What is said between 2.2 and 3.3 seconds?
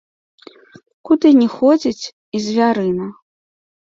і звярына?